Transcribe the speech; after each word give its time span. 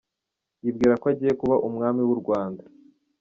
yibwira 0.63 0.93
ko 1.01 1.05
agiye 1.11 1.33
kuba 1.41 1.55
umwami 1.67 2.01
w’u 2.07 2.17
Rwanda. 2.21 2.63